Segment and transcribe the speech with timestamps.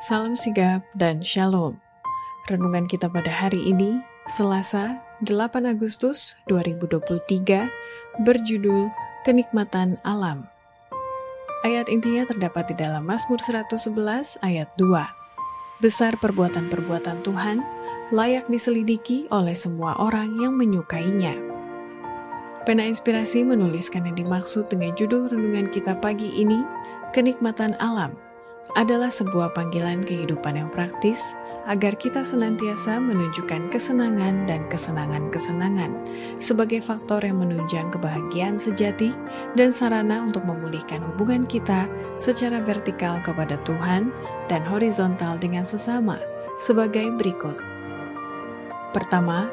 [0.00, 1.76] Salam sigap dan shalom.
[2.48, 4.00] Renungan kita pada hari ini,
[4.32, 4.96] Selasa,
[5.28, 7.68] 8 Agustus 2023,
[8.24, 8.88] berjudul
[9.28, 10.48] Kenikmatan Alam.
[11.68, 15.84] Ayat intinya terdapat di dalam Mazmur 111 ayat 2.
[15.84, 17.60] Besar perbuatan-perbuatan Tuhan,
[18.08, 21.36] layak diselidiki oleh semua orang yang menyukainya.
[22.64, 26.64] Pena Inspirasi menuliskan yang dimaksud dengan judul renungan kita pagi ini,
[27.12, 28.29] Kenikmatan Alam
[28.78, 31.18] adalah sebuah panggilan kehidupan yang praktis
[31.66, 35.90] agar kita senantiasa menunjukkan kesenangan dan kesenangan-kesenangan
[36.38, 39.10] sebagai faktor yang menunjang kebahagiaan sejati
[39.58, 44.14] dan sarana untuk memulihkan hubungan kita secara vertikal kepada Tuhan
[44.46, 46.20] dan horizontal dengan sesama
[46.60, 47.56] sebagai berikut.
[48.90, 49.48] Pertama,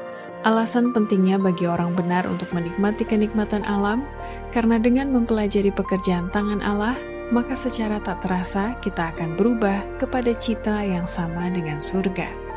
[0.46, 4.06] alasan pentingnya bagi orang benar untuk menikmati kenikmatan alam
[4.52, 6.98] karena dengan mempelajari pekerjaan tangan Allah,
[7.30, 12.48] maka secara tak terasa kita akan berubah kepada citra yang sama dengan surga.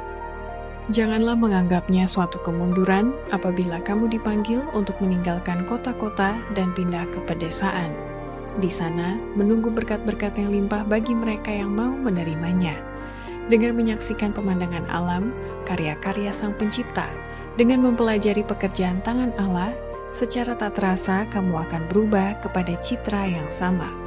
[0.90, 7.94] Janganlah menganggapnya suatu kemunduran apabila kamu dipanggil untuk meninggalkan kota-kota dan pindah ke pedesaan.
[8.58, 12.74] Di sana, menunggu berkat-berkat yang limpah bagi mereka yang mau menerimanya.
[13.46, 15.30] Dengan menyaksikan pemandangan alam,
[15.62, 17.06] karya-karya Sang Pencipta,
[17.54, 19.70] dengan mempelajari pekerjaan tangan Allah,
[20.10, 23.99] secara tak terasa kamu akan berubah kepada citra yang sama.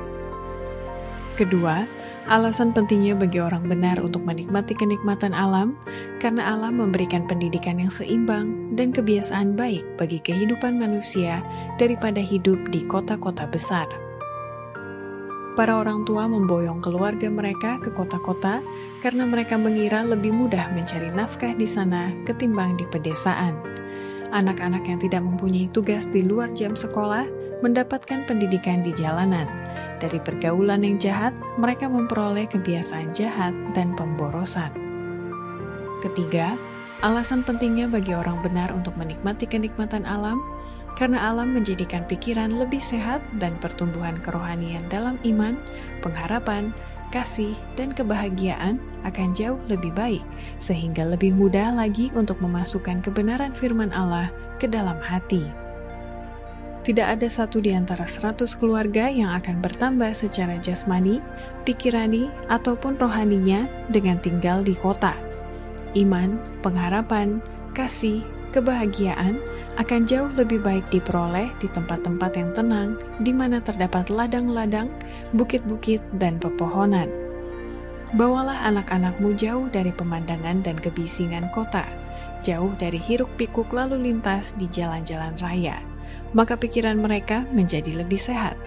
[1.34, 1.90] Kedua,
[2.30, 5.74] alasan pentingnya bagi orang benar untuk menikmati kenikmatan alam
[6.22, 11.42] karena alam memberikan pendidikan yang seimbang dan kebiasaan baik bagi kehidupan manusia
[11.82, 13.90] daripada hidup di kota-kota besar.
[15.58, 18.62] Para orang tua memboyong keluarga mereka ke kota-kota
[19.02, 23.58] karena mereka mengira lebih mudah mencari nafkah di sana ketimbang di pedesaan.
[24.30, 27.26] Anak-anak yang tidak mempunyai tugas di luar jam sekolah
[27.66, 29.63] mendapatkan pendidikan di jalanan
[30.04, 34.70] dari pergaulan yang jahat, mereka memperoleh kebiasaan jahat dan pemborosan.
[36.04, 36.60] Ketiga,
[37.00, 40.44] alasan pentingnya bagi orang benar untuk menikmati kenikmatan alam,
[41.00, 45.56] karena alam menjadikan pikiran lebih sehat dan pertumbuhan kerohanian dalam iman,
[46.04, 46.76] pengharapan,
[47.16, 50.24] kasih, dan kebahagiaan akan jauh lebih baik,
[50.60, 54.28] sehingga lebih mudah lagi untuk memasukkan kebenaran firman Allah
[54.60, 55.63] ke dalam hati
[56.84, 61.24] tidak ada satu di antara seratus keluarga yang akan bertambah secara jasmani,
[61.64, 65.16] pikirani, ataupun rohaninya dengan tinggal di kota.
[65.96, 67.40] Iman, pengharapan,
[67.72, 68.20] kasih,
[68.52, 69.40] kebahagiaan
[69.80, 74.92] akan jauh lebih baik diperoleh di tempat-tempat yang tenang, di mana terdapat ladang-ladang,
[75.32, 77.08] bukit-bukit, dan pepohonan.
[78.14, 81.88] Bawalah anak-anakmu jauh dari pemandangan dan kebisingan kota,
[82.44, 85.93] jauh dari hiruk-pikuk lalu lintas di jalan-jalan raya
[86.34, 88.58] maka pikiran mereka menjadi lebih sehat.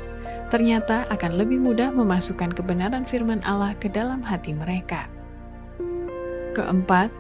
[0.47, 5.11] Ternyata akan lebih mudah memasukkan kebenaran firman Allah ke dalam hati mereka.
[6.55, 7.11] Keempat,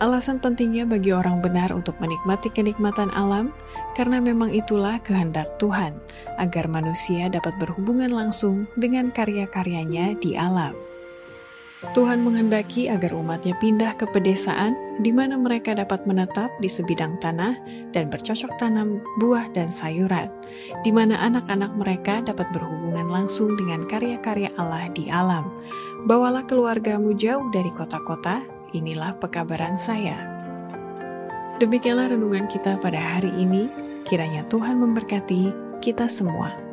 [0.00, 3.52] alasan pentingnya bagi orang benar untuk menikmati kenikmatan alam
[3.98, 5.98] karena memang itulah kehendak Tuhan
[6.40, 10.72] agar manusia dapat berhubungan langsung dengan karya-karyanya di alam.
[11.76, 14.72] Tuhan menghendaki agar umatnya pindah ke pedesaan
[15.04, 17.52] di mana mereka dapat menetap di sebidang tanah
[17.92, 20.32] dan bercocok tanam buah dan sayuran,
[20.80, 25.52] di mana anak-anak mereka dapat berhubungan langsung dengan karya-karya Allah di alam.
[26.08, 28.40] Bawalah keluargamu jauh dari kota-kota,
[28.72, 30.16] inilah pekabaran saya.
[31.60, 33.68] Demikianlah renungan kita pada hari ini,
[34.08, 35.52] kiranya Tuhan memberkati
[35.84, 36.65] kita semua.